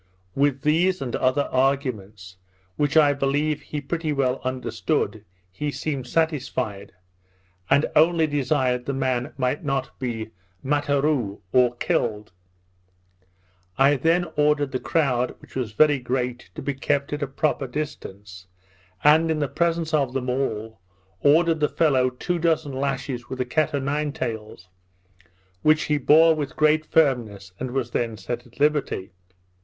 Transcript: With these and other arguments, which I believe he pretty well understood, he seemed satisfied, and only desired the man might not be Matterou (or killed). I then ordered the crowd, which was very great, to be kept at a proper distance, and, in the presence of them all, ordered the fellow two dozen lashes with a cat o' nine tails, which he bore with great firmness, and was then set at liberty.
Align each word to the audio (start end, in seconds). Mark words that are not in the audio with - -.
With 0.33 0.61
these 0.63 0.99
and 0.99 1.15
other 1.15 1.47
arguments, 1.51 2.35
which 2.75 2.97
I 2.97 3.13
believe 3.13 3.61
he 3.61 3.79
pretty 3.79 4.11
well 4.11 4.41
understood, 4.43 5.23
he 5.51 5.69
seemed 5.71 6.07
satisfied, 6.07 6.91
and 7.69 7.85
only 7.95 8.25
desired 8.25 8.87
the 8.87 8.95
man 8.95 9.31
might 9.37 9.63
not 9.63 9.99
be 9.99 10.31
Matterou 10.65 11.41
(or 11.53 11.75
killed). 11.75 12.31
I 13.77 13.95
then 13.95 14.25
ordered 14.35 14.71
the 14.71 14.79
crowd, 14.79 15.35
which 15.37 15.55
was 15.55 15.73
very 15.73 15.99
great, 15.99 16.49
to 16.55 16.63
be 16.63 16.73
kept 16.73 17.13
at 17.13 17.21
a 17.21 17.27
proper 17.27 17.67
distance, 17.67 18.47
and, 19.03 19.29
in 19.29 19.37
the 19.37 19.47
presence 19.47 19.93
of 19.93 20.13
them 20.13 20.31
all, 20.31 20.79
ordered 21.19 21.59
the 21.59 21.69
fellow 21.69 22.09
two 22.09 22.39
dozen 22.39 22.73
lashes 22.73 23.29
with 23.29 23.39
a 23.39 23.45
cat 23.45 23.75
o' 23.75 23.79
nine 23.79 24.13
tails, 24.13 24.67
which 25.61 25.83
he 25.83 25.99
bore 25.99 26.33
with 26.33 26.55
great 26.55 26.87
firmness, 26.87 27.51
and 27.59 27.69
was 27.69 27.91
then 27.91 28.17
set 28.17 28.47
at 28.47 28.59
liberty. 28.59 29.11